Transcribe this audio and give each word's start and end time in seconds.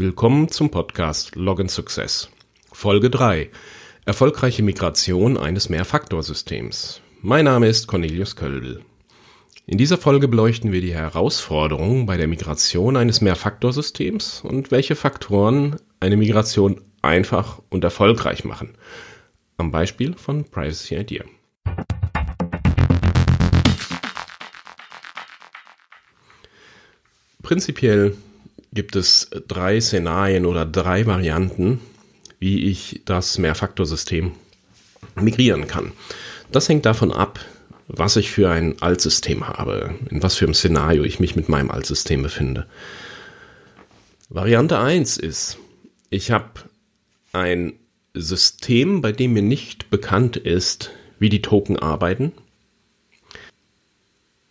Willkommen 0.00 0.48
zum 0.48 0.70
Podcast 0.70 1.36
Login 1.36 1.68
Success. 1.68 2.30
Folge 2.72 3.10
3. 3.10 3.50
Erfolgreiche 4.06 4.62
Migration 4.62 5.36
eines 5.36 5.68
Mehrfaktorsystems. 5.68 7.02
Mein 7.20 7.44
Name 7.44 7.68
ist 7.68 7.86
Cornelius 7.86 8.34
Kölbel. 8.34 8.80
In 9.66 9.76
dieser 9.76 9.98
Folge 9.98 10.26
beleuchten 10.26 10.72
wir 10.72 10.80
die 10.80 10.94
Herausforderungen 10.94 12.06
bei 12.06 12.16
der 12.16 12.28
Migration 12.28 12.96
eines 12.96 13.20
Mehrfaktorsystems 13.20 14.40
und 14.40 14.70
welche 14.70 14.96
Faktoren 14.96 15.76
eine 16.00 16.16
Migration 16.16 16.80
einfach 17.02 17.60
und 17.68 17.84
erfolgreich 17.84 18.46
machen. 18.46 18.70
Am 19.58 19.70
Beispiel 19.70 20.14
von 20.14 20.44
Privacy 20.44 20.96
Idea. 20.96 21.24
Prinzipiell 27.42 28.16
gibt 28.72 28.96
es 28.96 29.30
drei 29.48 29.80
Szenarien 29.80 30.46
oder 30.46 30.64
drei 30.64 31.06
Varianten, 31.06 31.80
wie 32.38 32.70
ich 32.70 33.02
das 33.04 33.38
Mehrfaktorsystem 33.38 34.32
migrieren 35.16 35.66
kann. 35.66 35.92
Das 36.52 36.68
hängt 36.68 36.86
davon 36.86 37.12
ab, 37.12 37.40
was 37.88 38.16
ich 38.16 38.30
für 38.30 38.50
ein 38.50 38.80
Altsystem 38.80 39.46
habe, 39.46 39.94
in 40.10 40.22
was 40.22 40.36
für 40.36 40.44
einem 40.44 40.54
Szenario 40.54 41.02
ich 41.02 41.20
mich 41.20 41.36
mit 41.36 41.48
meinem 41.48 41.70
Altsystem 41.70 42.22
befinde. 42.22 42.66
Variante 44.28 44.78
1 44.78 45.16
ist, 45.16 45.58
ich 46.08 46.30
habe 46.30 46.50
ein 47.32 47.72
System, 48.14 49.00
bei 49.00 49.12
dem 49.12 49.32
mir 49.32 49.42
nicht 49.42 49.90
bekannt 49.90 50.36
ist, 50.36 50.90
wie 51.18 51.28
die 51.28 51.42
Token 51.42 51.78
arbeiten. 51.78 52.32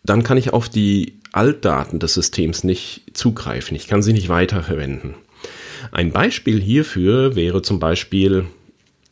Dann 0.03 0.23
kann 0.23 0.37
ich 0.37 0.51
auf 0.53 0.69
die 0.69 1.18
Altdaten 1.31 1.99
des 1.99 2.13
Systems 2.13 2.63
nicht 2.63 3.03
zugreifen. 3.13 3.75
Ich 3.75 3.87
kann 3.87 4.01
sie 4.01 4.13
nicht 4.13 4.29
weiterverwenden. 4.29 5.15
Ein 5.91 6.11
Beispiel 6.11 6.61
hierfür 6.61 7.35
wäre 7.35 7.61
zum 7.61 7.79
Beispiel 7.79 8.45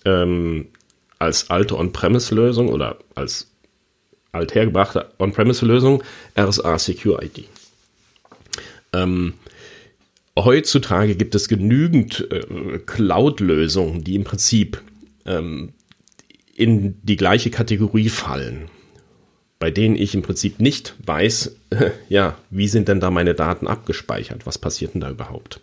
ähm, 0.05 0.67
als 1.19 1.49
alte 1.49 1.77
On-Premise-Lösung 1.77 2.69
oder 2.69 2.97
als 3.15 3.51
althergebrachte 4.31 5.11
On-Premise-Lösung 5.19 6.03
RSA 6.37 6.77
Secure 6.79 7.23
ID. 7.23 7.45
Ähm, 8.93 9.33
heutzutage 10.37 11.15
gibt 11.15 11.35
es 11.35 11.47
genügend 11.47 12.27
äh, 12.31 12.79
Cloud-Lösungen, 12.85 14.03
die 14.03 14.15
im 14.15 14.23
Prinzip 14.23 14.81
ähm, 15.25 15.73
in 16.55 16.99
die 17.03 17.15
gleiche 17.15 17.49
Kategorie 17.49 18.09
fallen 18.09 18.69
bei 19.59 19.71
denen 19.71 19.95
ich 19.95 20.13
im 20.13 20.21
Prinzip 20.21 20.59
nicht 20.59 20.95
weiß, 21.05 21.55
ja, 22.09 22.37
wie 22.49 22.67
sind 22.67 22.87
denn 22.87 22.99
da 22.99 23.11
meine 23.11 23.33
Daten 23.33 23.67
abgespeichert? 23.67 24.45
Was 24.45 24.57
passiert 24.57 24.93
denn 24.93 25.01
da 25.01 25.09
überhaupt? 25.09 25.59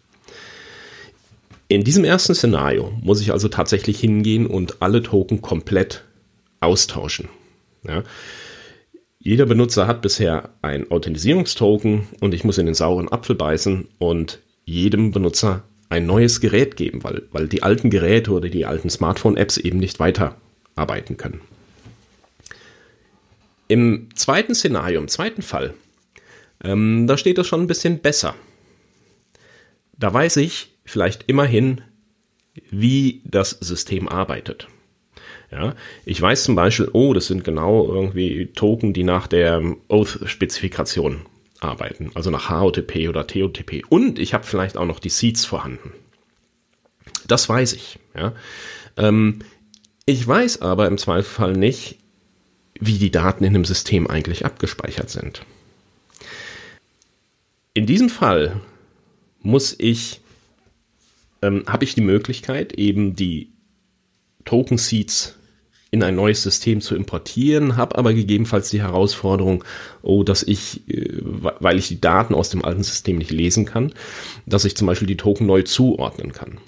In 1.69 1.85
diesem 1.85 2.05
ersten 2.05 2.35
Szenario 2.35 2.93
muss 3.03 3.21
ich 3.21 3.33
also 3.33 3.49
tatsächlich 3.49 3.99
hingehen 3.99 4.47
und 4.47 4.83
alle 4.83 5.03
Token 5.03 5.41
komplett 5.41 6.05
austauschen. 6.61 7.29
Ja. 7.87 8.03
Jeder 9.19 9.47
Benutzer 9.47 9.87
hat 9.87 10.03
bisher 10.03 10.51
ein 10.61 10.91
Authentisierungstoken 10.91 12.07
und 12.21 12.35
ich 12.35 12.45
muss 12.45 12.59
in 12.59 12.67
den 12.67 12.75
sauren 12.75 13.11
Apfel 13.11 13.35
beißen 13.35 13.89
und 13.99 14.41
jedem 14.67 15.13
Benutzer 15.13 15.63
ein 15.89 16.07
neues 16.07 16.41
Gerät 16.41 16.77
geben, 16.77 17.05
weil, 17.05 17.23
weil 17.33 17.49
die 17.49 17.63
alten 17.63 17.89
Geräte 17.89 18.33
oder 18.33 18.49
die 18.49 18.67
alten 18.67 18.91
Smartphone-Apps 18.91 19.57
eben 19.57 19.79
nicht 19.79 20.01
weiterarbeiten 20.01 21.17
können. 21.17 21.41
Im 23.69 24.09
zweiten 24.15 24.55
Szenario, 24.55 25.01
im 25.01 25.09
zweiten 25.09 25.43
Fall, 25.43 25.75
ähm, 26.63 27.07
da 27.07 27.17
steht 27.17 27.39
es 27.39 27.47
schon 27.47 27.63
ein 27.63 27.67
bisschen 27.67 28.01
besser. 28.01 28.35
Da 29.97 30.13
weiß 30.13 30.37
ich 30.39 30.75
vielleicht 30.85 31.25
immerhin, 31.29 31.81
wie 32.71 33.23
das 33.25 33.51
System 33.51 34.09
arbeitet. 34.09 34.69
Ja, 35.51 35.75
ich 36.05 36.21
weiß 36.21 36.45
zum 36.45 36.57
Beispiel, 36.57 36.91
oh, 36.93 37.13
das 37.13 37.27
sind 37.27 37.45
genau 37.45 37.87
irgendwie 37.87 38.47
Token, 38.47 38.93
die 38.93 39.05
nach 39.05 39.27
der 39.29 39.63
Oath-Spezifikation 39.89 41.27
arbeiten, 41.61 42.11
also 42.15 42.31
nach 42.31 42.51
HOTP 42.51 43.09
oder 43.09 43.27
TOTP. 43.27 43.85
Und 43.89 44.19
ich 44.19 44.35
habe 44.35 44.45
vielleicht 44.45 44.77
auch 44.77 44.85
noch 44.85 44.99
die 44.99 45.11
Seeds 45.11 45.45
vorhanden. 45.45 45.93
Das 47.27 47.49
weiß 47.49 47.75
ich. 47.75 47.99
Ja. 48.17 48.35
Ähm, 48.97 49.41
ich 50.07 50.27
weiß 50.27 50.61
aber 50.61 50.87
im 50.89 50.99
Zweifelsfall 50.99 51.53
nicht, 51.53 51.99
wie 52.81 52.99
die 52.99 53.11
Daten 53.11 53.45
in 53.45 53.55
einem 53.55 53.65
System 53.65 54.07
eigentlich 54.09 54.45
abgespeichert 54.45 55.11
sind. 55.11 55.43
In 57.73 57.87
diesem 57.87 58.09
Fall 58.09 58.61
muss 59.41 59.75
ich, 59.79 60.21
ähm, 61.43 61.65
habe 61.67 61.85
ich 61.85 61.95
die 61.95 62.01
Möglichkeit, 62.01 62.73
eben 62.75 63.17
die 63.17 63.51
Token 64.45 64.79
Seeds 64.79 65.37
in 65.91 66.03
ein 66.03 66.17
neues 66.17 66.43
System 66.43 66.81
zu 66.81 66.97
importieren, 66.97 67.77
habe 67.77 67.97
aber 67.97 68.15
gegebenenfalls 68.15 68.69
die 68.71 68.83
Herausforderung, 68.83 69.63
oh, 70.03 70.25
dass 70.25 70.43
ich, 70.43 70.89
äh, 70.89 71.21
weil 71.23 71.79
ich 71.79 71.87
die 71.87 72.01
Daten 72.01 72.35
aus 72.35 72.51
dem 72.51 72.65
alten 72.65 72.83
System 72.83 73.19
nicht 73.19 73.31
lesen 73.31 73.65
kann, 73.65 73.93
dass 74.45 74.65
ich 74.65 74.77
zum 74.77 74.89
Beispiel 74.89 75.07
die 75.07 75.17
Token 75.17 75.47
neu 75.47 75.63
zuordnen 75.63 76.33
kann. 76.33 76.59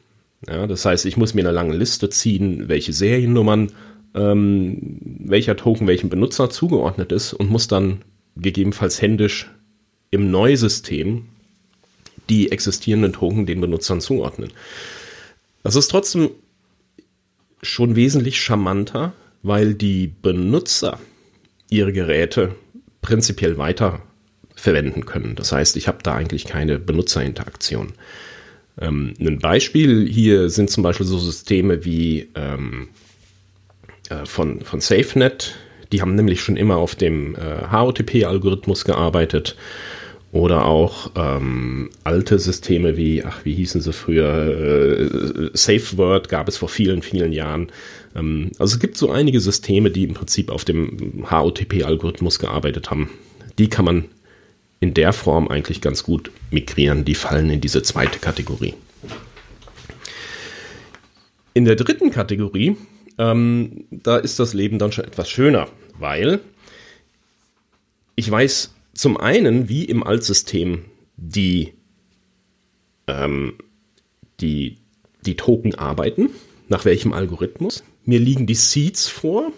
Ja, 0.46 0.68
das 0.68 0.84
heißt, 0.84 1.06
ich 1.06 1.16
muss 1.16 1.34
mir 1.34 1.40
eine 1.40 1.50
lange 1.50 1.76
Liste 1.76 2.08
ziehen, 2.08 2.68
welche 2.68 2.92
Seriennummern 2.92 3.72
ähm, 4.16 4.98
welcher 5.24 5.56
Token 5.56 5.86
welchem 5.86 6.08
Benutzer 6.08 6.50
zugeordnet 6.50 7.12
ist 7.12 7.34
und 7.34 7.50
muss 7.50 7.68
dann 7.68 8.02
gegebenenfalls 8.36 9.00
händisch 9.00 9.50
im 10.10 10.30
Neusystem 10.30 11.26
die 12.28 12.50
existierenden 12.50 13.12
Token 13.12 13.46
den 13.46 13.60
Benutzern 13.60 14.00
zuordnen. 14.00 14.50
Das 15.62 15.76
ist 15.76 15.88
trotzdem 15.88 16.30
schon 17.62 17.94
wesentlich 17.94 18.40
charmanter, 18.40 19.12
weil 19.42 19.74
die 19.74 20.08
Benutzer 20.08 20.98
ihre 21.70 21.92
Geräte 21.92 22.54
prinzipiell 23.02 23.58
weiter 23.58 24.02
verwenden 24.54 25.04
können. 25.04 25.36
Das 25.36 25.52
heißt, 25.52 25.76
ich 25.76 25.88
habe 25.88 25.98
da 26.02 26.14
eigentlich 26.14 26.46
keine 26.46 26.78
Benutzerinteraktion. 26.78 27.92
Ähm, 28.80 29.14
ein 29.20 29.38
Beispiel 29.38 30.08
hier 30.08 30.50
sind 30.50 30.70
zum 30.70 30.82
Beispiel 30.82 31.06
so 31.06 31.18
Systeme 31.18 31.84
wie 31.84 32.28
ähm, 32.34 32.88
äh, 32.88 33.05
von, 34.24 34.60
von 34.60 34.80
SafeNet. 34.80 35.56
Die 35.92 36.00
haben 36.00 36.14
nämlich 36.14 36.40
schon 36.40 36.56
immer 36.56 36.76
auf 36.76 36.94
dem 36.94 37.34
äh, 37.36 37.70
HOTP-Algorithmus 37.70 38.84
gearbeitet. 38.84 39.56
Oder 40.32 40.66
auch 40.66 41.12
ähm, 41.14 41.90
alte 42.04 42.38
Systeme 42.38 42.96
wie, 42.96 43.24
ach, 43.24 43.44
wie 43.44 43.54
hießen 43.54 43.80
sie 43.80 43.92
früher? 43.92 44.28
Äh, 44.28 45.50
SafeWord 45.54 46.28
gab 46.28 46.48
es 46.48 46.56
vor 46.56 46.68
vielen, 46.68 47.02
vielen 47.02 47.32
Jahren. 47.32 47.68
Ähm, 48.14 48.50
also 48.58 48.74
es 48.74 48.80
gibt 48.80 48.96
so 48.96 49.10
einige 49.10 49.40
Systeme, 49.40 49.90
die 49.90 50.04
im 50.04 50.14
Prinzip 50.14 50.50
auf 50.50 50.64
dem 50.64 51.24
HOTP-Algorithmus 51.30 52.38
gearbeitet 52.38 52.90
haben. 52.90 53.08
Die 53.58 53.68
kann 53.68 53.84
man 53.84 54.04
in 54.80 54.92
der 54.92 55.12
Form 55.12 55.48
eigentlich 55.48 55.80
ganz 55.80 56.02
gut 56.02 56.30
migrieren. 56.50 57.04
Die 57.04 57.14
fallen 57.14 57.48
in 57.48 57.60
diese 57.60 57.82
zweite 57.82 58.18
Kategorie. 58.18 58.74
In 61.54 61.64
der 61.64 61.76
dritten 61.76 62.10
Kategorie 62.10 62.76
ähm, 63.18 63.86
da 63.90 64.16
ist 64.16 64.38
das 64.38 64.54
Leben 64.54 64.78
dann 64.78 64.92
schon 64.92 65.04
etwas 65.04 65.30
schöner, 65.30 65.68
weil 65.98 66.40
ich 68.14 68.30
weiß 68.30 68.74
zum 68.94 69.16
einen, 69.16 69.68
wie 69.68 69.84
im 69.84 70.02
Altsystem 70.02 70.86
die, 71.16 71.74
ähm, 73.06 73.54
die, 74.40 74.78
die 75.22 75.36
Token 75.36 75.74
arbeiten, 75.74 76.30
nach 76.68 76.84
welchem 76.84 77.12
Algorithmus. 77.12 77.84
Mir 78.04 78.18
liegen 78.18 78.46
die 78.46 78.54
Seeds 78.54 79.08
vor 79.08 79.52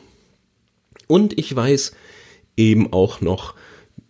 und 1.07 1.39
ich 1.39 1.55
weiß 1.55 1.93
eben 2.57 2.93
auch 2.93 3.21
noch, 3.21 3.55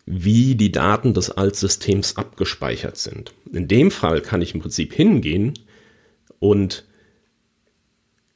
wie 0.06 0.54
die 0.54 0.72
Daten 0.72 1.12
des 1.12 1.30
Altsystems 1.30 2.16
abgespeichert 2.16 2.96
sind. 2.96 3.34
In 3.52 3.68
dem 3.68 3.90
Fall 3.90 4.22
kann 4.22 4.40
ich 4.40 4.54
im 4.54 4.60
Prinzip 4.60 4.94
hingehen 4.94 5.52
und 6.38 6.86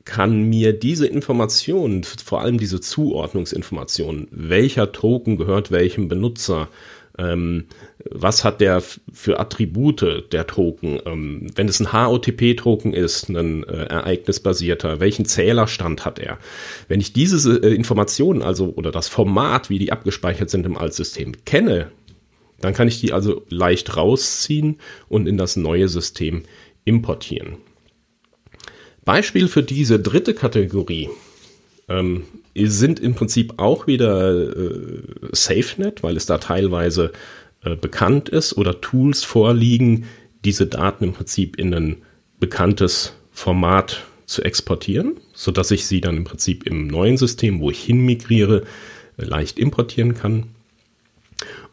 kann 0.04 0.48
mir 0.48 0.72
diese 0.72 1.06
Informationen, 1.06 2.04
vor 2.04 2.40
allem 2.40 2.58
diese 2.58 2.80
Zuordnungsinformationen, 2.80 4.28
welcher 4.30 4.92
Token 4.92 5.36
gehört 5.36 5.70
welchem 5.70 6.08
Benutzer, 6.08 6.68
ähm, 7.18 7.66
was 8.10 8.42
hat 8.42 8.60
der 8.60 8.82
für 9.12 9.38
Attribute 9.38 10.32
der 10.32 10.46
Token, 10.46 10.98
ähm, 11.04 11.46
wenn 11.54 11.68
es 11.68 11.80
ein 11.80 11.92
HOTP-Token 11.92 12.94
ist, 12.94 13.28
ein 13.28 13.64
äh, 13.64 13.84
ereignisbasierter, 13.84 14.98
welchen 15.00 15.26
Zählerstand 15.26 16.04
hat 16.04 16.18
er? 16.18 16.38
Wenn 16.88 17.00
ich 17.00 17.12
diese 17.12 17.62
äh, 17.62 17.74
Informationen 17.74 18.42
also 18.42 18.72
oder 18.74 18.90
das 18.90 19.08
Format, 19.08 19.68
wie 19.68 19.78
die 19.78 19.92
abgespeichert 19.92 20.50
sind 20.50 20.64
im 20.64 20.78
Altsystem 20.78 21.44
kenne, 21.44 21.90
dann 22.60 22.74
kann 22.74 22.88
ich 22.88 23.00
die 23.00 23.12
also 23.12 23.42
leicht 23.50 23.96
rausziehen 23.96 24.78
und 25.08 25.26
in 25.26 25.36
das 25.36 25.56
neue 25.56 25.88
System 25.88 26.44
importieren. 26.84 27.56
Beispiel 29.04 29.48
für 29.48 29.62
diese 29.62 29.98
dritte 29.98 30.34
Kategorie 30.34 31.08
ähm, 31.88 32.24
sind 32.54 33.00
im 33.00 33.14
Prinzip 33.14 33.54
auch 33.58 33.86
wieder 33.86 34.56
äh, 34.56 35.02
SafeNet, 35.32 36.02
weil 36.02 36.16
es 36.16 36.26
da 36.26 36.38
teilweise 36.38 37.12
äh, 37.64 37.76
bekannt 37.76 38.28
ist 38.28 38.56
oder 38.56 38.80
Tools 38.80 39.24
vorliegen, 39.24 40.06
diese 40.44 40.66
Daten 40.66 41.04
im 41.04 41.12
Prinzip 41.12 41.58
in 41.58 41.74
ein 41.74 41.96
bekanntes 42.40 43.14
Format 43.32 44.04
zu 44.26 44.42
exportieren, 44.42 45.16
so 45.34 45.50
dass 45.50 45.70
ich 45.70 45.86
sie 45.86 46.00
dann 46.00 46.16
im 46.16 46.24
Prinzip 46.24 46.66
im 46.66 46.86
neuen 46.86 47.16
System, 47.16 47.60
wo 47.60 47.70
ich 47.70 47.82
hinmigriere, 47.82 48.64
leicht 49.16 49.58
importieren 49.58 50.14
kann. 50.14 50.44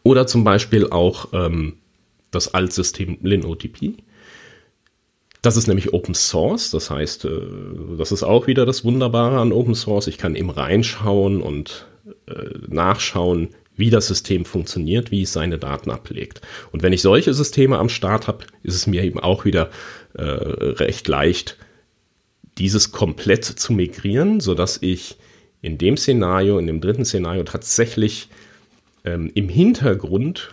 Oder 0.02 0.26
zum 0.26 0.44
Beispiel 0.44 0.88
auch 0.88 1.28
ähm, 1.32 1.74
das 2.30 2.54
Altsystem 2.54 3.18
LinOTP. 3.22 3.94
Das 5.42 5.56
ist 5.56 5.68
nämlich 5.68 5.94
Open 5.94 6.14
Source, 6.14 6.70
das 6.70 6.90
heißt, 6.90 7.24
äh, 7.24 7.40
das 7.96 8.12
ist 8.12 8.22
auch 8.22 8.46
wieder 8.46 8.66
das 8.66 8.84
Wunderbare 8.84 9.40
an 9.40 9.52
Open 9.52 9.74
Source. 9.74 10.06
Ich 10.06 10.18
kann 10.18 10.34
eben 10.34 10.50
reinschauen 10.50 11.40
und 11.40 11.86
äh, 12.26 12.58
nachschauen, 12.68 13.48
wie 13.76 13.90
das 13.90 14.06
System 14.06 14.44
funktioniert, 14.44 15.10
wie 15.10 15.22
es 15.22 15.32
seine 15.32 15.58
Daten 15.58 15.90
ablegt. 15.90 16.42
Und 16.70 16.82
wenn 16.82 16.92
ich 16.92 17.00
solche 17.00 17.32
Systeme 17.32 17.78
am 17.78 17.88
Start 17.88 18.28
habe, 18.28 18.44
ist 18.62 18.74
es 18.74 18.86
mir 18.86 19.02
eben 19.02 19.18
auch 19.18 19.46
wieder 19.46 19.70
äh, 20.14 20.22
recht 20.22 21.08
leicht, 21.08 21.56
dieses 22.58 22.92
komplett 22.92 23.44
zu 23.44 23.72
migrieren, 23.72 24.40
sodass 24.40 24.78
ich 24.82 25.16
in 25.62 25.78
dem 25.78 25.96
Szenario, 25.96 26.58
in 26.58 26.66
dem 26.66 26.82
dritten 26.82 27.06
Szenario 27.06 27.42
tatsächlich 27.44 28.28
ähm, 29.04 29.30
im 29.34 29.48
Hintergrund 29.48 30.52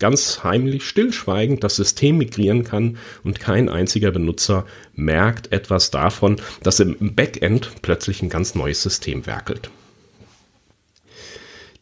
ganz 0.00 0.42
heimlich 0.42 0.84
stillschweigend 0.84 1.62
das 1.62 1.76
System 1.76 2.18
migrieren 2.18 2.64
kann 2.64 2.98
und 3.22 3.38
kein 3.38 3.68
einziger 3.68 4.10
Benutzer 4.10 4.66
merkt 4.94 5.52
etwas 5.52 5.92
davon, 5.92 6.40
dass 6.62 6.80
im 6.80 7.14
Backend 7.14 7.70
plötzlich 7.82 8.22
ein 8.22 8.30
ganz 8.30 8.56
neues 8.56 8.82
System 8.82 9.26
werkelt. 9.26 9.70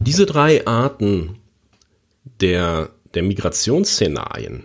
Diese 0.00 0.26
drei 0.26 0.66
Arten 0.66 1.36
der, 2.40 2.90
der 3.14 3.22
Migrationsszenarien 3.22 4.64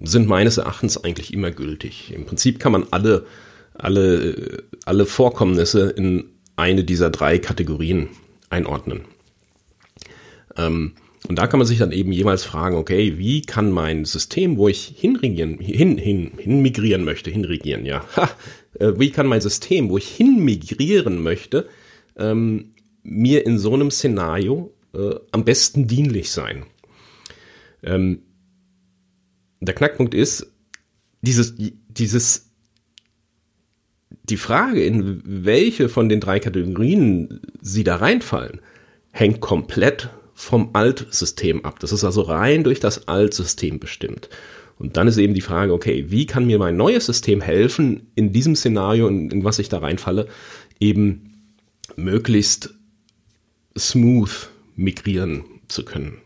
sind 0.00 0.28
meines 0.28 0.58
Erachtens 0.58 1.02
eigentlich 1.02 1.32
immer 1.32 1.50
gültig. 1.50 2.12
Im 2.14 2.26
Prinzip 2.26 2.58
kann 2.58 2.72
man 2.72 2.86
alle, 2.90 3.26
alle, 3.74 4.64
alle 4.84 5.06
Vorkommnisse 5.06 5.88
in 5.90 6.24
eine 6.56 6.84
dieser 6.84 7.10
drei 7.10 7.38
Kategorien 7.38 8.08
einordnen. 8.50 9.04
Ähm, 10.56 10.92
und 11.28 11.36
da 11.36 11.46
kann 11.46 11.58
man 11.58 11.66
sich 11.66 11.78
dann 11.78 11.92
eben 11.92 12.12
jeweils 12.12 12.44
fragen, 12.44 12.76
okay, 12.76 13.18
wie 13.18 13.42
kann 13.42 13.72
mein 13.72 14.04
System, 14.04 14.56
wo 14.56 14.68
ich 14.68 14.94
hinregieren, 14.96 15.58
hin, 15.58 15.98
hin, 15.98 16.32
hin 16.38 16.62
migrieren 16.62 17.04
möchte, 17.04 17.30
hinregieren, 17.30 17.84
ja, 17.84 18.04
ha, 18.16 18.30
äh, 18.78 18.92
wie 18.96 19.10
kann 19.10 19.26
mein 19.26 19.40
System, 19.40 19.88
wo 19.88 19.98
ich 19.98 20.08
hinmigrieren 20.08 21.22
möchte, 21.22 21.68
ähm, 22.16 22.74
mir 23.02 23.46
in 23.46 23.58
so 23.58 23.74
einem 23.74 23.90
Szenario 23.90 24.72
äh, 24.94 25.14
am 25.32 25.44
besten 25.44 25.86
dienlich 25.86 26.30
sein? 26.30 26.64
Ähm, 27.82 28.22
der 29.60 29.74
Knackpunkt 29.74 30.14
ist, 30.14 30.52
dieses, 31.22 31.54
dieses, 31.88 32.50
die 34.24 34.36
Frage, 34.36 34.84
in 34.84 35.22
welche 35.24 35.88
von 35.88 36.08
den 36.08 36.20
drei 36.20 36.40
Kategorien 36.40 37.40
sie 37.60 37.84
da 37.84 37.96
reinfallen, 37.96 38.60
hängt 39.10 39.40
komplett 39.40 40.10
vom 40.36 40.70
Altsystem 40.74 41.64
ab. 41.64 41.80
Das 41.80 41.92
ist 41.92 42.04
also 42.04 42.20
rein 42.20 42.62
durch 42.62 42.78
das 42.78 43.08
Altsystem 43.08 43.80
bestimmt. 43.80 44.28
Und 44.78 44.98
dann 44.98 45.08
ist 45.08 45.16
eben 45.16 45.32
die 45.32 45.40
Frage, 45.40 45.72
okay, 45.72 46.04
wie 46.08 46.26
kann 46.26 46.46
mir 46.46 46.58
mein 46.58 46.76
neues 46.76 47.06
System 47.06 47.40
helfen, 47.40 48.08
in 48.14 48.32
diesem 48.32 48.54
Szenario, 48.54 49.08
in, 49.08 49.30
in 49.30 49.44
was 49.44 49.58
ich 49.58 49.70
da 49.70 49.78
reinfalle, 49.78 50.28
eben 50.78 51.32
möglichst 51.96 52.74
smooth 53.76 54.50
migrieren 54.76 55.44
zu 55.68 55.86
können. 55.86 56.18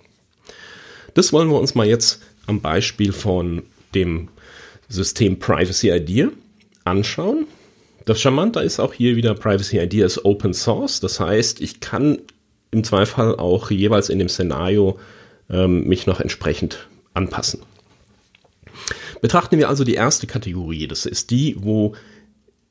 Das 1.14 1.32
wollen 1.32 1.48
wir 1.48 1.60
uns 1.60 1.76
mal 1.76 1.86
jetzt 1.86 2.20
am 2.46 2.60
Beispiel 2.60 3.12
von 3.12 3.62
dem 3.94 4.28
System 4.88 5.38
Privacy 5.38 5.92
Idea 5.92 6.30
anschauen. 6.82 7.46
Das 8.06 8.20
Charmante 8.20 8.58
ist 8.58 8.80
auch 8.80 8.92
hier 8.92 9.14
wieder 9.14 9.34
Privacy 9.34 9.78
Idea 9.78 10.04
ist 10.04 10.24
Open 10.24 10.52
Source. 10.52 10.98
Das 10.98 11.20
heißt, 11.20 11.60
ich 11.60 11.78
kann 11.78 12.18
im 12.70 12.84
Zweifel 12.84 13.37
auch 13.37 13.70
jeweils 13.70 14.08
in 14.08 14.19
dem 14.19 14.28
Szenario 14.28 14.99
ähm, 15.49 15.87
mich 15.87 16.06
noch 16.06 16.20
entsprechend 16.20 16.88
anpassen. 17.14 17.62
Betrachten 19.20 19.58
wir 19.58 19.69
also 19.69 19.84
die 19.84 19.94
erste 19.94 20.26
Kategorie. 20.26 20.87
Das 20.87 21.06
ist 21.06 21.31
die, 21.31 21.56
wo 21.58 21.94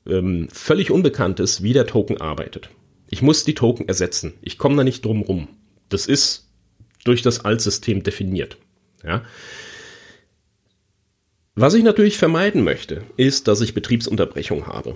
ähm, 0.08 0.48
völlig 0.52 0.92
unbekannt 0.92 1.40
ist, 1.40 1.62
wie 1.62 1.74
der 1.74 1.86
Token 1.86 2.20
arbeitet. 2.20 2.70
Ich 3.10 3.22
muss 3.22 3.44
die 3.44 3.56
Token 3.56 3.88
ersetzen. 3.88 4.34
Ich 4.42 4.58
komme 4.58 4.76
da 4.78 4.84
nicht 4.84 5.04
drum 5.04 5.22
rum. 5.22 5.48
Das 5.90 6.06
ist 6.06 6.48
durch 7.04 7.22
das 7.22 7.46
Altsystem 7.46 8.04
definiert. 8.04 8.58
Ja. 9.04 9.24
Was 11.56 11.74
ich 11.74 11.84
natürlich 11.84 12.18
vermeiden 12.18 12.64
möchte, 12.64 13.04
ist, 13.18 13.48
dass 13.48 13.62
ich 13.62 13.74
Betriebsunterbrechung 13.74 14.68
habe. 14.68 14.96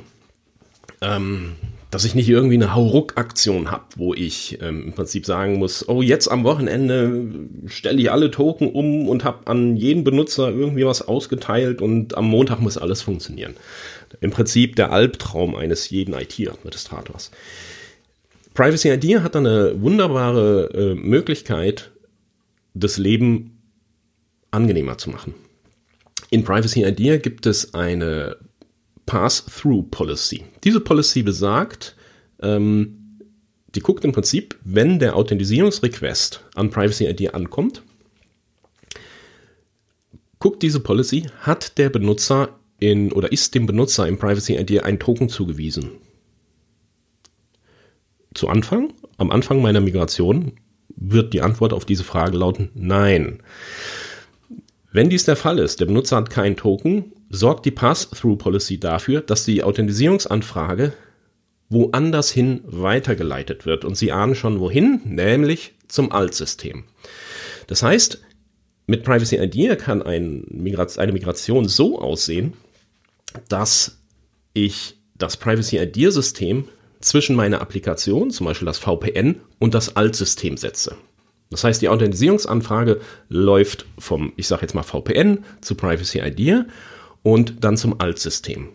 Ähm, 1.01 1.55
dass 1.93 2.05
ich 2.05 2.15
nicht 2.15 2.27
irgendwie 2.27 2.55
eine 2.55 2.73
Hauruck-Aktion 2.73 3.69
habe, 3.69 3.83
wo 3.97 4.15
ich 4.15 4.57
ähm, 4.61 4.85
im 4.87 4.93
Prinzip 4.93 5.27
sagen 5.27 5.59
muss, 5.59 5.87
oh, 5.87 6.01
jetzt 6.01 6.27
am 6.27 6.43
Wochenende 6.43 7.27
stelle 7.67 8.01
ich 8.01 8.11
alle 8.11 8.31
Token 8.31 8.71
um 8.71 9.07
und 9.07 9.23
habe 9.23 9.45
an 9.45 9.77
jeden 9.77 10.03
Benutzer 10.03 10.49
irgendwie 10.49 10.87
was 10.87 11.07
ausgeteilt 11.07 11.83
und 11.83 12.17
am 12.17 12.25
Montag 12.25 12.61
muss 12.61 12.79
alles 12.79 13.03
funktionieren. 13.03 13.53
Im 14.21 14.31
Prinzip 14.31 14.75
der 14.75 14.91
Albtraum 14.91 15.55
eines 15.55 15.91
jeden 15.91 16.15
IT-Administrators. 16.15 17.29
Privacy 18.55 18.89
ID 18.89 19.21
hat 19.21 19.35
eine 19.35 19.79
wunderbare 19.79 20.71
äh, 20.73 20.95
Möglichkeit, 20.95 21.91
das 22.73 22.97
Leben 22.97 23.61
angenehmer 24.49 24.97
zu 24.97 25.11
machen. 25.11 25.35
In 26.31 26.43
Privacy 26.43 26.85
ID 26.85 27.21
gibt 27.21 27.45
es 27.45 27.75
eine 27.75 28.37
Pass-Through-Policy. 29.05 30.43
Diese 30.63 30.79
Policy 30.79 31.23
besagt, 31.23 31.95
ähm, 32.41 33.19
die 33.75 33.79
guckt 33.79 34.05
im 34.05 34.11
Prinzip, 34.11 34.57
wenn 34.63 34.99
der 34.99 35.15
Authentisierungsrequest 35.15 36.43
an 36.55 36.69
Privacy 36.69 37.07
ID 37.07 37.33
ankommt, 37.33 37.81
guckt 40.39 40.61
diese 40.61 40.79
Policy, 40.79 41.27
hat 41.41 41.77
der 41.77 41.89
Benutzer 41.89 42.59
in 42.79 43.11
oder 43.11 43.31
ist 43.31 43.55
dem 43.55 43.65
Benutzer 43.65 44.07
im 44.07 44.17
Privacy 44.17 44.57
ID 44.57 44.83
ein 44.83 44.99
Token 44.99 45.29
zugewiesen. 45.29 45.91
Zu 48.33 48.49
Anfang, 48.49 48.93
am 49.17 49.31
Anfang 49.31 49.61
meiner 49.61 49.79
Migration, 49.79 50.53
wird 50.95 51.33
die 51.33 51.41
Antwort 51.41 51.73
auf 51.73 51.85
diese 51.85 52.03
Frage 52.03 52.37
lauten 52.37 52.69
Nein. 52.73 53.41
Wenn 54.91 55.09
dies 55.09 55.25
der 55.25 55.35
Fall 55.35 55.59
ist, 55.59 55.79
der 55.79 55.85
Benutzer 55.85 56.17
hat 56.17 56.29
keinen 56.29 56.55
Token, 56.55 57.13
sorgt 57.33 57.65
die 57.65 57.71
Pass-Through-Policy 57.71 58.79
dafür, 58.79 59.21
dass 59.21 59.43
die 59.43 59.63
Authentisierungsanfrage 59.63 60.93
woanders 61.69 62.29
hin 62.29 62.61
weitergeleitet 62.65 63.65
wird. 63.65 63.83
Und 63.85 63.97
Sie 63.97 64.11
ahnen 64.11 64.35
schon 64.35 64.59
wohin, 64.59 65.01
nämlich 65.03 65.73
zum 65.87 66.11
Altsystem. 66.11 66.83
Das 67.65 67.81
heißt, 67.81 68.21
mit 68.85 69.03
Privacy 69.03 69.37
ID 69.37 69.79
kann 69.79 70.03
ein 70.03 70.45
Migrat 70.49 70.99
eine 70.99 71.11
Migration 71.11 71.67
so 71.67 71.99
aussehen, 71.99 72.53
dass 73.49 73.97
ich 74.53 74.97
das 75.15 75.37
Privacy 75.37 75.77
ID-System 75.79 76.65
zwischen 76.99 77.35
meiner 77.35 77.61
Applikation, 77.61 78.29
zum 78.29 78.45
Beispiel 78.45 78.67
das 78.67 78.77
VPN, 78.77 79.41
und 79.57 79.73
das 79.73 79.95
Altsystem 79.95 80.57
setze. 80.57 80.95
Das 81.49 81.63
heißt, 81.63 81.81
die 81.81 81.89
Authentisierungsanfrage 81.89 83.01
läuft 83.29 83.85
vom, 83.97 84.33
ich 84.35 84.47
sage 84.47 84.61
jetzt 84.63 84.75
mal 84.75 84.83
VPN 84.83 85.43
zu 85.61 85.75
Privacy 85.75 86.19
ID 86.19 86.65
und 87.23 87.63
dann 87.63 87.77
zum 87.77 87.99
Altsystem. 87.99 88.69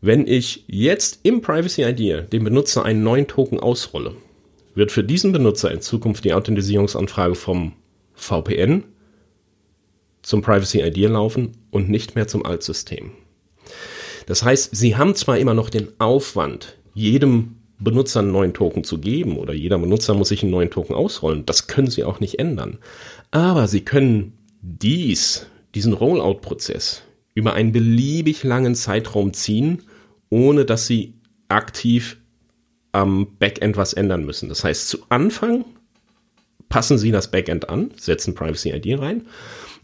Wenn 0.00 0.26
ich 0.26 0.64
jetzt 0.68 1.20
im 1.22 1.40
Privacy 1.40 1.82
ID 1.82 2.32
dem 2.32 2.44
Benutzer 2.44 2.84
einen 2.84 3.02
neuen 3.02 3.26
Token 3.26 3.60
ausrolle, 3.60 4.14
wird 4.74 4.92
für 4.92 5.02
diesen 5.02 5.32
Benutzer 5.32 5.70
in 5.70 5.80
Zukunft 5.80 6.24
die 6.24 6.34
Authentisierungsanfrage 6.34 7.34
vom 7.34 7.72
VPN 8.14 8.84
zum 10.22 10.42
Privacy 10.42 10.82
ID 10.82 11.08
laufen 11.08 11.52
und 11.70 11.88
nicht 11.88 12.14
mehr 12.14 12.28
zum 12.28 12.44
Altsystem. 12.44 13.12
Das 14.26 14.42
heißt, 14.42 14.74
Sie 14.74 14.96
haben 14.96 15.14
zwar 15.14 15.38
immer 15.38 15.54
noch 15.54 15.70
den 15.70 15.88
Aufwand, 15.98 16.76
jedem 16.94 17.56
Benutzer 17.78 18.20
einen 18.20 18.32
neuen 18.32 18.54
Token 18.54 18.84
zu 18.84 18.98
geben 18.98 19.36
oder 19.36 19.52
jeder 19.52 19.78
Benutzer 19.78 20.14
muss 20.14 20.28
sich 20.28 20.42
einen 20.42 20.50
neuen 20.50 20.70
Token 20.70 20.94
ausrollen. 20.94 21.46
Das 21.46 21.66
können 21.66 21.90
Sie 21.90 22.04
auch 22.04 22.20
nicht 22.20 22.38
ändern. 22.38 22.78
Aber 23.30 23.68
Sie 23.68 23.82
können 23.82 24.32
dies, 24.62 25.46
diesen 25.76 25.92
Rollout-Prozess 25.92 27.02
über 27.34 27.52
einen 27.52 27.70
beliebig 27.70 28.42
langen 28.42 28.74
Zeitraum 28.74 29.34
ziehen, 29.34 29.82
ohne 30.30 30.64
dass 30.64 30.86
Sie 30.86 31.14
aktiv 31.48 32.16
am 32.92 33.36
Backend 33.38 33.76
was 33.76 33.92
ändern 33.92 34.24
müssen. 34.24 34.48
Das 34.48 34.64
heißt, 34.64 34.88
zu 34.88 34.98
Anfang 35.10 35.66
passen 36.70 36.96
Sie 36.96 37.10
das 37.10 37.30
Backend 37.30 37.68
an, 37.68 37.90
setzen 38.00 38.34
Privacy 38.34 38.70
ID 38.70 38.98
rein 38.98 39.26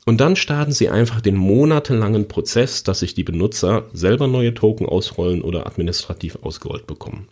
und 0.06 0.20
dann 0.22 0.34
starten 0.34 0.72
Sie 0.72 0.88
einfach 0.88 1.20
den 1.20 1.36
monatelangen 1.36 2.26
Prozess, 2.26 2.82
dass 2.84 3.00
sich 3.00 3.12
die 3.12 3.22
Benutzer 3.22 3.90
selber 3.92 4.28
neue 4.28 4.54
Token 4.54 4.86
ausrollen 4.86 5.42
oder 5.42 5.66
administrativ 5.66 6.38
ausgerollt 6.42 6.86
bekommen. 6.86 7.28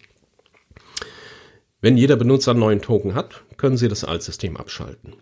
Wenn 1.80 1.96
jeder 1.96 2.16
Benutzer 2.16 2.50
einen 2.50 2.60
neuen 2.60 2.82
Token 2.82 3.14
hat, 3.14 3.42
können 3.56 3.78
Sie 3.78 3.88
das 3.88 4.04
Altsystem 4.04 4.58
abschalten. 4.58 5.14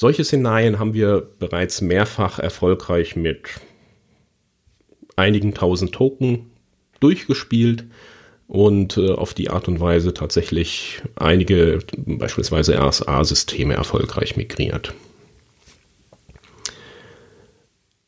Solche 0.00 0.24
Szenarien 0.24 0.78
haben 0.78 0.94
wir 0.94 1.20
bereits 1.20 1.82
mehrfach 1.82 2.38
erfolgreich 2.38 3.16
mit 3.16 3.60
einigen 5.14 5.52
tausend 5.52 5.92
Token 5.92 6.52
durchgespielt 7.00 7.84
und 8.48 8.96
äh, 8.96 9.10
auf 9.10 9.34
die 9.34 9.50
Art 9.50 9.68
und 9.68 9.78
Weise 9.78 10.14
tatsächlich 10.14 11.02
einige 11.16 11.80
beispielsweise 11.98 12.78
RSA-Systeme 12.78 13.74
erfolgreich 13.74 14.38
migriert. 14.38 14.94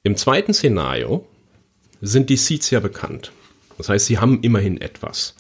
Im 0.02 0.16
zweiten 0.16 0.54
Szenario 0.54 1.26
sind 2.00 2.30
die 2.30 2.38
Seeds 2.38 2.70
ja 2.70 2.80
bekannt. 2.80 3.32
Das 3.76 3.90
heißt, 3.90 4.06
sie 4.06 4.16
haben 4.16 4.40
immerhin 4.40 4.80
etwas. 4.80 5.34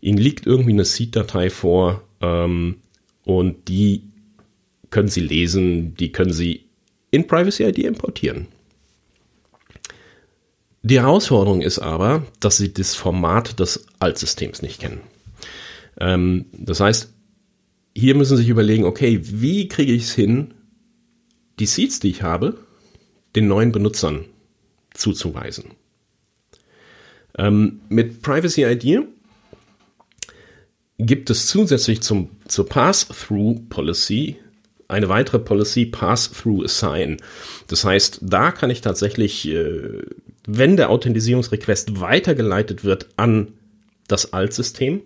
Ihnen 0.00 0.16
liegt 0.16 0.46
irgendwie 0.46 0.72
eine 0.72 0.86
Seed-Datei 0.86 1.50
vor 1.50 2.02
ähm, 2.22 2.78
und 3.24 3.68
die 3.68 4.04
können 4.90 5.08
Sie 5.08 5.20
lesen, 5.20 5.94
die 5.94 6.12
können 6.12 6.32
Sie 6.32 6.66
in 7.10 7.26
Privacy 7.26 7.64
ID 7.64 7.78
importieren. 7.78 8.48
Die 10.82 11.00
Herausforderung 11.00 11.62
ist 11.62 11.78
aber, 11.78 12.26
dass 12.40 12.58
Sie 12.58 12.72
das 12.72 12.94
Format 12.94 13.58
des 13.58 13.86
Altsystems 13.98 14.62
nicht 14.62 14.80
kennen. 14.80 15.00
Ähm, 15.98 16.46
das 16.52 16.80
heißt, 16.80 17.12
hier 17.94 18.14
müssen 18.14 18.36
Sie 18.36 18.42
sich 18.42 18.50
überlegen, 18.50 18.84
okay, 18.84 19.20
wie 19.22 19.68
kriege 19.68 19.92
ich 19.92 20.04
es 20.04 20.14
hin, 20.14 20.54
die 21.58 21.66
Seeds, 21.66 22.00
die 22.00 22.10
ich 22.10 22.22
habe, 22.22 22.58
den 23.34 23.48
neuen 23.48 23.72
Benutzern 23.72 24.26
zuzuweisen. 24.94 25.72
Ähm, 27.38 27.80
mit 27.88 28.22
Privacy 28.22 28.64
ID 28.64 29.06
gibt 30.98 31.30
es 31.30 31.46
zusätzlich 31.46 32.00
zum, 32.00 32.30
zur 32.48 32.68
Pass-Through-Policy 32.68 34.36
eine 34.88 35.08
weitere 35.08 35.38
Policy 35.38 35.86
Pass-Through-Assign. 35.86 37.18
Das 37.68 37.84
heißt, 37.84 38.20
da 38.22 38.52
kann 38.52 38.70
ich 38.70 38.80
tatsächlich, 38.80 39.48
äh, 39.48 40.02
wenn 40.46 40.76
der 40.76 40.90
Authentisierungsrequest 40.90 42.00
weitergeleitet 42.00 42.84
wird 42.84 43.08
an 43.16 43.54
das 44.08 44.32
Altsystem 44.32 45.02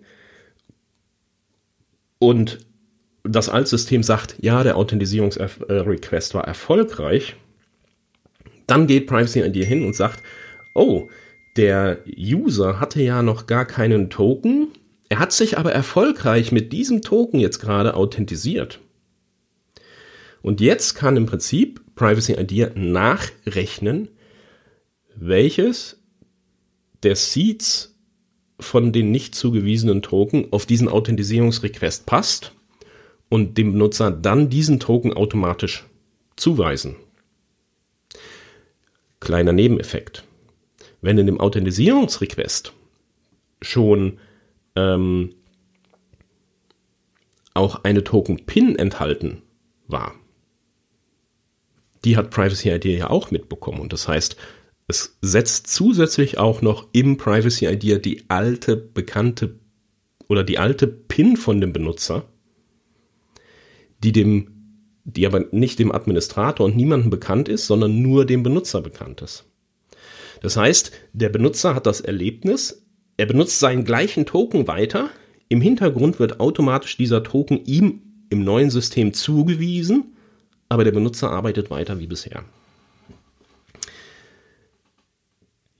und 2.18 2.58
das 3.22 3.48
Altsystem 3.48 4.02
sagt, 4.02 4.36
ja, 4.40 4.62
der 4.62 4.76
Authentisierungsrequest 4.76 6.34
war 6.34 6.46
erfolgreich, 6.46 7.36
dann 8.66 8.86
geht 8.86 9.06
Privacy 9.06 9.40
ID 9.40 9.64
hin 9.64 9.84
und 9.84 9.96
sagt, 9.96 10.22
oh, 10.74 11.08
der 11.56 11.98
User 12.06 12.80
hatte 12.80 13.02
ja 13.02 13.22
noch 13.22 13.46
gar 13.46 13.64
keinen 13.64 14.10
Token, 14.10 14.68
er 15.08 15.18
hat 15.18 15.32
sich 15.32 15.58
aber 15.58 15.72
erfolgreich 15.72 16.52
mit 16.52 16.72
diesem 16.72 17.02
Token 17.02 17.40
jetzt 17.40 17.58
gerade 17.58 17.94
authentisiert. 17.94 18.80
Und 20.42 20.60
jetzt 20.60 20.94
kann 20.94 21.16
im 21.16 21.26
Prinzip 21.26 21.82
Privacy 21.94 22.32
ID 22.32 22.76
nachrechnen, 22.76 24.08
welches 25.14 26.02
der 27.02 27.16
Seeds 27.16 27.94
von 28.58 28.92
den 28.92 29.10
nicht 29.10 29.34
zugewiesenen 29.34 30.02
Token 30.02 30.52
auf 30.52 30.66
diesen 30.66 30.88
Authentisierungsrequest 30.88 32.06
passt 32.06 32.52
und 33.28 33.56
dem 33.58 33.72
Benutzer 33.72 34.10
dann 34.10 34.50
diesen 34.50 34.80
Token 34.80 35.12
automatisch 35.12 35.86
zuweisen. 36.36 36.96
Kleiner 39.20 39.52
Nebeneffekt. 39.52 40.24
Wenn 41.02 41.18
in 41.18 41.26
dem 41.26 41.40
Authentisierungsrequest 41.40 42.72
schon 43.62 44.18
ähm, 44.76 45.34
auch 47.54 47.84
eine 47.84 48.04
Token-Pin 48.04 48.76
enthalten 48.76 49.42
war, 49.86 50.14
die 52.04 52.16
hat 52.16 52.30
Privacy 52.30 52.70
ID 52.70 52.84
ja 52.86 53.10
auch 53.10 53.30
mitbekommen. 53.30 53.80
Und 53.80 53.92
das 53.92 54.08
heißt, 54.08 54.36
es 54.88 55.18
setzt 55.20 55.68
zusätzlich 55.68 56.38
auch 56.38 56.62
noch 56.62 56.88
im 56.92 57.16
Privacy 57.16 57.66
ID 57.66 58.04
die 58.04 58.24
alte 58.28 58.76
bekannte 58.76 59.58
oder 60.28 60.44
die 60.44 60.58
alte 60.58 60.86
PIN 60.86 61.36
von 61.36 61.60
dem 61.60 61.72
Benutzer, 61.72 62.24
die 64.02 64.12
dem, 64.12 64.50
die 65.04 65.26
aber 65.26 65.46
nicht 65.52 65.78
dem 65.78 65.92
Administrator 65.92 66.66
und 66.66 66.76
niemandem 66.76 67.10
bekannt 67.10 67.48
ist, 67.48 67.66
sondern 67.66 68.00
nur 68.00 68.24
dem 68.24 68.42
Benutzer 68.42 68.80
bekannt 68.80 69.22
ist. 69.22 69.44
Das 70.40 70.56
heißt, 70.56 70.92
der 71.12 71.28
Benutzer 71.28 71.74
hat 71.74 71.86
das 71.86 72.00
Erlebnis, 72.00 72.86
er 73.16 73.26
benutzt 73.26 73.58
seinen 73.58 73.84
gleichen 73.84 74.24
Token 74.24 74.66
weiter. 74.66 75.10
Im 75.50 75.60
Hintergrund 75.60 76.18
wird 76.18 76.40
automatisch 76.40 76.96
dieser 76.96 77.22
Token 77.22 77.62
ihm 77.66 78.00
im 78.30 78.44
neuen 78.44 78.70
System 78.70 79.12
zugewiesen, 79.12 80.16
aber 80.70 80.84
der 80.84 80.92
Benutzer 80.92 81.30
arbeitet 81.30 81.68
weiter 81.68 81.98
wie 81.98 82.06
bisher. 82.06 82.44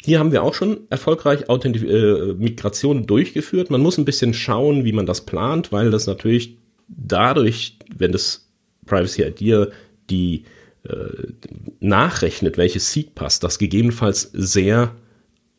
Hier 0.03 0.19
haben 0.19 0.33
wir 0.33 0.43
auch 0.43 0.55
schon 0.55 0.81
erfolgreich 0.91 1.49
Authentif 1.49 1.85
äh, 1.85 2.35
Migration 2.35 3.07
durchgeführt. 3.07 3.71
Man 3.71 3.83
muss 3.83 3.99
ein 3.99 4.05
bisschen 4.05 4.35
schauen, 4.35 4.85
wie 4.85 4.93
man 4.93 5.07
das 5.07 5.25
plant, 5.25 5.73
weil 5.73 5.91
das 5.91 6.07
natürlich 6.07 6.57
dadurch, 6.89 7.79
wenn 7.97 8.13
das 8.13 8.49
Privacy 8.87 9.23
ID 9.23 9.73
die 10.09 10.45
äh, 10.83 11.29
nachrechnet, 11.79 12.57
welches 12.59 12.93
Seed 12.93 13.15
passt, 13.15 13.45
das 13.45 13.59
gegebenenfalls 13.59 14.31
sehr 14.33 14.95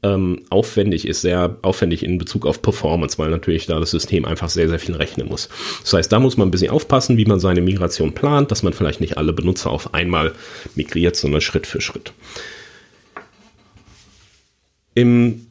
ähm, 0.04 0.44
aufwendig 0.50 1.08
ist, 1.08 1.22
sehr 1.22 1.58
aufwendig 1.62 2.04
in 2.04 2.18
Bezug 2.18 2.46
auf 2.46 2.62
Performance, 2.62 3.18
weil 3.18 3.30
natürlich 3.30 3.68
da 3.68 3.80
das 3.80 3.92
System 3.92 4.26
einfach 4.26 4.50
sehr, 4.50 4.68
sehr 4.68 4.80
viel 4.80 4.96
rechnen 4.96 5.28
muss. 5.28 5.50
Das 5.82 5.94
heißt, 5.94 6.12
da 6.12 6.20
muss 6.20 6.38
man 6.38 6.48
ein 6.48 6.52
bisschen 6.52 6.72
aufpassen, 6.72 7.18
wie 7.18 7.26
man 7.26 7.40
seine 7.40 7.62
Migration 7.62 8.14
plant, 8.14 8.52
dass 8.52 8.64
man 8.64 8.74
vielleicht 8.74 9.00
nicht 9.00 9.18
alle 9.18 9.34
Benutzer 9.34 9.70
auf 9.70 9.94
einmal 9.94 10.34
migriert, 10.76 11.16
sondern 11.16 11.42
Schritt 11.42 11.68
für 11.68 11.82
Schritt. 11.82 12.14
Im 14.96 15.46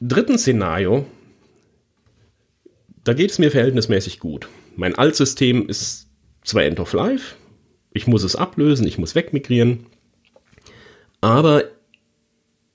dritten 0.00 0.38
Szenario, 0.38 1.06
da 3.02 3.12
geht 3.12 3.30
es 3.30 3.38
mir 3.38 3.50
verhältnismäßig 3.50 4.20
gut. 4.20 4.48
Mein 4.76 4.94
Altsystem 4.94 5.68
ist 5.68 6.08
zwar 6.44 6.64
End 6.64 6.80
of 6.80 6.92
Life, 6.92 7.34
ich 7.92 8.06
muss 8.06 8.22
es 8.22 8.36
ablösen, 8.36 8.86
ich 8.86 8.98
muss 8.98 9.14
wegmigrieren, 9.14 9.86
aber 11.20 11.64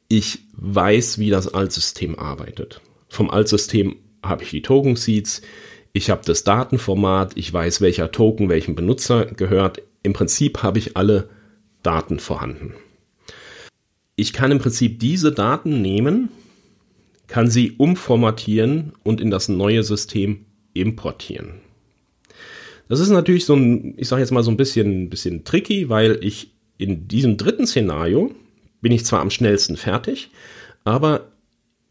ich 0.09 0.39
weiß, 0.53 1.19
wie 1.19 1.29
das 1.29 1.53
Altsystem 1.53 2.19
arbeitet. 2.19 2.81
Vom 3.07 3.29
Altsystem 3.29 3.95
habe 4.21 4.43
ich 4.43 4.49
die 4.49 4.61
Token 4.61 4.97
Seeds, 4.97 5.41
ich 5.93 6.09
habe 6.09 6.21
das 6.25 6.43
Datenformat, 6.43 7.31
ich 7.35 7.51
weiß, 7.51 7.81
welcher 7.81 8.11
Token 8.11 8.49
welchem 8.49 8.75
Benutzer 8.75 9.25
gehört. 9.25 9.81
Im 10.03 10.13
Prinzip 10.13 10.61
habe 10.61 10.77
ich 10.79 10.97
alle 10.97 11.29
Daten 11.83 12.19
vorhanden. 12.19 12.73
Ich 14.15 14.33
kann 14.33 14.51
im 14.51 14.59
Prinzip 14.59 14.99
diese 14.99 15.31
Daten 15.31 15.81
nehmen, 15.81 16.29
kann 17.27 17.49
sie 17.49 17.71
umformatieren 17.71 18.93
und 19.03 19.21
in 19.21 19.31
das 19.31 19.47
neue 19.47 19.83
System 19.83 20.45
importieren. 20.73 21.61
Das 22.87 22.99
ist 22.99 23.09
natürlich 23.09 23.45
so 23.45 23.55
ein, 23.55 23.93
ich 23.97 24.07
sage 24.07 24.21
jetzt 24.21 24.31
mal 24.31 24.43
so 24.43 24.51
ein 24.51 24.57
bisschen, 24.57 25.09
bisschen 25.09 25.43
tricky, 25.43 25.89
weil 25.89 26.19
ich 26.21 26.51
in 26.77 27.07
diesem 27.07 27.37
dritten 27.37 27.67
Szenario 27.67 28.33
bin 28.81 28.91
ich 28.91 29.05
zwar 29.05 29.21
am 29.21 29.29
schnellsten 29.29 29.77
fertig, 29.77 30.31
aber 30.83 31.31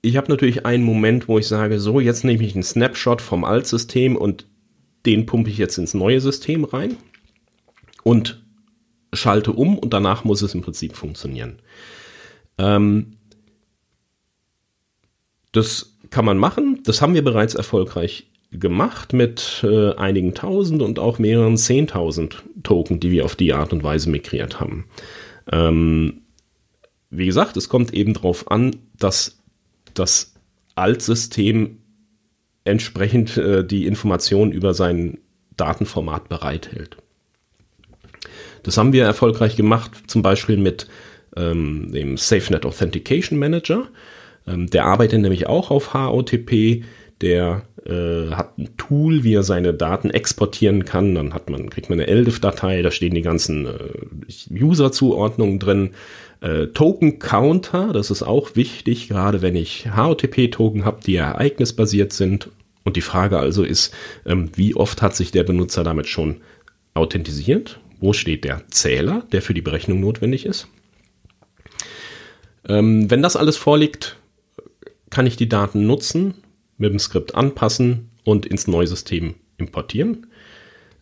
ich 0.00 0.16
habe 0.16 0.28
natürlich 0.30 0.64
einen 0.64 0.84
Moment, 0.84 1.28
wo 1.28 1.38
ich 1.38 1.48
sage, 1.48 1.80
so, 1.80 2.00
jetzt 2.00 2.24
nehme 2.24 2.44
ich 2.44 2.54
einen 2.54 2.62
Snapshot 2.62 3.20
vom 3.20 3.44
Altsystem 3.44 4.16
und 4.16 4.46
den 5.06 5.26
pumpe 5.26 5.50
ich 5.50 5.58
jetzt 5.58 5.78
ins 5.78 5.94
neue 5.94 6.20
System 6.20 6.64
rein 6.64 6.96
und 8.04 8.42
schalte 9.12 9.52
um 9.52 9.78
und 9.78 9.92
danach 9.92 10.24
muss 10.24 10.42
es 10.42 10.54
im 10.54 10.62
Prinzip 10.62 10.96
funktionieren. 10.96 11.58
Ähm, 12.58 13.12
das 15.52 15.96
kann 16.10 16.24
man 16.24 16.38
machen. 16.38 16.80
Das 16.84 17.00
haben 17.00 17.14
wir 17.14 17.24
bereits 17.24 17.54
erfolgreich 17.54 18.30
gemacht 18.50 19.12
mit 19.12 19.62
äh, 19.62 19.94
einigen 19.94 20.34
tausend 20.34 20.82
und 20.82 20.98
auch 20.98 21.18
mehreren 21.18 21.56
zehntausend 21.56 22.44
Token, 22.62 23.00
die 23.00 23.10
wir 23.10 23.24
auf 23.24 23.36
die 23.36 23.52
Art 23.52 23.72
und 23.72 23.82
Weise 23.82 24.10
migriert 24.10 24.60
haben. 24.60 24.86
Ähm, 25.50 26.22
wie 27.10 27.26
gesagt, 27.26 27.56
es 27.56 27.68
kommt 27.68 27.94
eben 27.94 28.14
darauf 28.14 28.50
an, 28.50 28.76
dass 28.98 29.38
das 29.94 30.34
Altsystem 30.74 31.78
entsprechend 32.64 33.36
äh, 33.36 33.64
die 33.64 33.86
Informationen 33.86 34.52
über 34.52 34.74
sein 34.74 35.18
Datenformat 35.56 36.28
bereithält. 36.28 36.96
Das 38.62 38.76
haben 38.76 38.92
wir 38.92 39.04
erfolgreich 39.04 39.56
gemacht, 39.56 39.90
zum 40.06 40.22
Beispiel 40.22 40.56
mit 40.56 40.88
ähm, 41.36 41.90
dem 41.92 42.16
SafeNet 42.16 42.66
Authentication 42.66 43.38
Manager. 43.38 43.88
Ähm, 44.46 44.68
der 44.68 44.84
arbeitet 44.84 45.20
nämlich 45.20 45.46
auch 45.46 45.70
auf 45.70 45.94
HOTP. 45.94 46.84
Der 47.20 47.62
äh, 47.84 48.30
hat 48.30 48.58
ein 48.58 48.76
Tool, 48.76 49.24
wie 49.24 49.34
er 49.34 49.42
seine 49.42 49.74
Daten 49.74 50.10
exportieren 50.10 50.84
kann. 50.84 51.14
Dann 51.14 51.34
hat 51.34 51.50
man, 51.50 51.70
kriegt 51.70 51.90
man 51.90 52.00
eine 52.00 52.08
LDIF-Datei, 52.08 52.82
da 52.82 52.90
stehen 52.90 53.14
die 53.14 53.22
ganzen 53.22 53.66
äh, 53.66 54.64
User-Zuordnungen 54.64 55.58
drin. 55.58 55.90
Äh, 56.40 56.68
Token 56.68 57.18
Counter, 57.18 57.92
das 57.92 58.10
ist 58.10 58.22
auch 58.22 58.54
wichtig, 58.54 59.08
gerade 59.08 59.42
wenn 59.42 59.56
ich 59.56 59.88
HOTP-Token 59.96 60.84
habe, 60.84 61.00
die 61.04 61.16
ereignisbasiert 61.16 62.12
sind. 62.12 62.50
Und 62.84 62.96
die 62.96 63.02
Frage 63.02 63.38
also 63.38 63.64
ist, 63.64 63.92
ähm, 64.24 64.50
wie 64.54 64.76
oft 64.76 65.02
hat 65.02 65.16
sich 65.16 65.32
der 65.32 65.42
Benutzer 65.42 65.84
damit 65.84 66.06
schon 66.06 66.36
authentisiert? 66.94 67.80
wo 68.00 68.12
steht 68.12 68.44
der 68.44 68.62
Zähler, 68.70 69.24
der 69.32 69.42
für 69.42 69.54
die 69.54 69.62
Berechnung 69.62 70.00
notwendig 70.00 70.46
ist. 70.46 70.68
Ähm, 72.68 73.10
wenn 73.10 73.22
das 73.22 73.36
alles 73.36 73.56
vorliegt, 73.56 74.16
kann 75.10 75.26
ich 75.26 75.36
die 75.36 75.48
Daten 75.48 75.86
nutzen, 75.86 76.34
mit 76.78 76.92
dem 76.92 76.98
Skript 76.98 77.34
anpassen 77.34 78.10
und 78.24 78.46
ins 78.46 78.66
neue 78.66 78.86
System 78.86 79.34
importieren. 79.58 80.26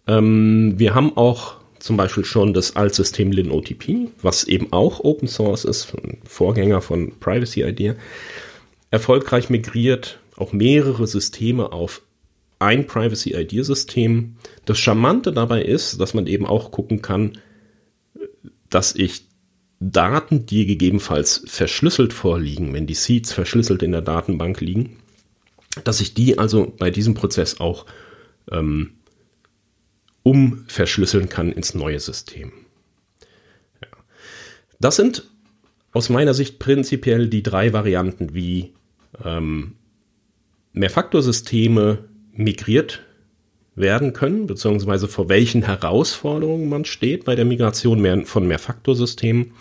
Ähm, 0.06 0.74
wir 0.76 0.94
haben 0.94 1.16
auch 1.16 1.56
zum 1.78 1.96
Beispiel 1.96 2.24
schon 2.24 2.52
das 2.52 2.74
Altsystem 2.74 3.30
LinOTP, 3.30 4.10
was 4.20 4.44
eben 4.44 4.72
auch 4.72 5.00
Open 5.00 5.28
Source 5.28 5.64
ist, 5.64 5.92
Vorgänger 6.24 6.80
von 6.80 7.12
Privacy 7.20 7.62
Idea, 7.62 7.94
erfolgreich 8.90 9.50
migriert, 9.50 10.18
auch 10.36 10.52
mehrere 10.52 11.06
Systeme 11.06 11.72
auf 11.72 12.02
ein 12.58 12.86
Privacy 12.86 13.34
Idea 13.34 13.62
System. 13.62 14.36
Das 14.64 14.78
Charmante 14.78 15.32
dabei 15.32 15.62
ist, 15.62 16.00
dass 16.00 16.14
man 16.14 16.26
eben 16.26 16.46
auch 16.46 16.70
gucken 16.70 17.02
kann, 17.02 17.38
dass 18.70 18.94
ich 18.94 19.26
Daten, 19.78 20.46
die 20.46 20.64
gegebenenfalls 20.64 21.42
verschlüsselt 21.46 22.14
vorliegen, 22.14 22.72
wenn 22.72 22.86
die 22.86 22.94
Seeds 22.94 23.32
verschlüsselt 23.32 23.82
in 23.82 23.92
der 23.92 24.00
Datenbank 24.00 24.60
liegen, 24.60 24.96
dass 25.84 26.00
ich 26.00 26.14
die 26.14 26.38
also 26.38 26.72
bei 26.78 26.90
diesem 26.90 27.14
Prozess 27.14 27.60
auch 27.60 27.86
ähm, 28.50 28.92
umverschlüsseln 30.22 31.28
kann 31.28 31.52
ins 31.52 31.74
neue 31.74 32.00
System. 32.00 32.52
Ja. 33.82 33.88
Das 34.80 34.96
sind 34.96 35.28
aus 35.92 36.08
meiner 36.08 36.34
Sicht 36.34 36.58
prinzipiell 36.58 37.28
die 37.28 37.42
drei 37.42 37.72
Varianten, 37.72 38.34
wie 38.34 38.72
ähm, 39.24 39.74
Mehrfaktorsysteme 40.72 42.04
migriert 42.32 43.02
werden 43.74 44.12
können, 44.12 44.46
beziehungsweise 44.46 45.06
vor 45.08 45.28
welchen 45.28 45.62
Herausforderungen 45.62 46.68
man 46.68 46.84
steht 46.84 47.24
bei 47.24 47.34
der 47.34 47.44
Migration 47.44 48.26
von 48.26 48.46
Mehrfaktorsystemen. 48.46 49.52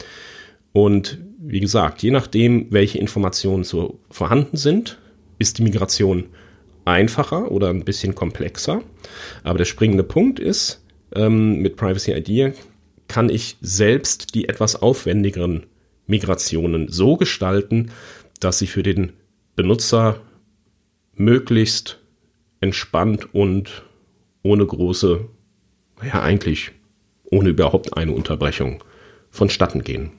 Und 0.74 1.20
wie 1.38 1.60
gesagt, 1.60 2.02
je 2.02 2.12
nachdem, 2.12 2.68
welche 2.72 2.98
Informationen 2.98 3.64
so 3.64 4.00
vorhanden 4.10 4.58
sind, 4.58 4.98
ist 5.40 5.58
die 5.58 5.64
Migration 5.64 6.26
einfacher 6.86 7.52
oder 7.52 7.70
ein 7.70 7.84
bisschen 7.84 8.16
komplexer. 8.16 8.82
Aber 9.44 9.58
der 9.58 9.66
springende 9.66 10.04
Punkt 10.04 10.40
ist, 10.40 10.84
ähm, 11.14 11.60
mit 11.60 11.76
Privacy 11.76 12.12
ID 12.14 12.56
kann 13.08 13.30
ich 13.30 13.58
selbst 13.62 14.36
die 14.36 14.48
etwas 14.50 14.82
aufwendigeren 14.82 15.66
Migrationen 16.08 16.88
so 16.90 17.18
gestalten, 17.18 17.92
dass 18.40 18.60
sie 18.60 18.68
für 18.68 18.84
den 18.84 19.14
Benutzer 19.56 20.22
möglichst 21.16 22.00
entspannt 22.60 23.34
und 23.34 23.84
ohne 24.44 24.66
große, 24.66 25.28
ja 26.04 26.22
eigentlich 26.22 26.72
ohne 27.24 27.50
überhaupt 27.50 27.98
eine 27.98 28.12
Unterbrechung 28.12 28.84
vonstatten 29.32 29.84
gehen. 29.84 30.12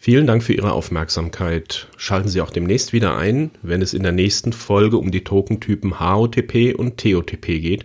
Vielen 0.00 0.26
Dank 0.26 0.42
für 0.42 0.52
Ihre 0.52 0.72
Aufmerksamkeit. 0.72 1.88
Schalten 1.96 2.28
Sie 2.28 2.40
auch 2.40 2.50
demnächst 2.50 2.92
wieder 2.92 3.16
ein, 3.16 3.50
wenn 3.62 3.82
es 3.82 3.94
in 3.94 4.02
der 4.02 4.12
nächsten 4.12 4.52
Folge 4.52 4.98
um 4.98 5.10
die 5.10 5.24
Tokentypen 5.24 5.98
HOTP 5.98 6.74
und 6.76 6.98
TOTP 6.98 7.46
geht 7.60 7.84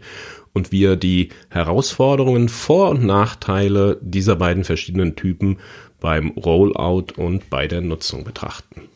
und 0.53 0.71
wir 0.71 0.97
die 0.97 1.29
Herausforderungen, 1.49 2.49
Vor- 2.49 2.89
und 2.89 3.03
Nachteile 3.03 3.97
dieser 4.01 4.35
beiden 4.35 4.63
verschiedenen 4.63 5.15
Typen 5.15 5.57
beim 5.99 6.31
Rollout 6.31 7.13
und 7.15 7.49
bei 7.49 7.67
der 7.67 7.81
Nutzung 7.81 8.23
betrachten. 8.23 8.89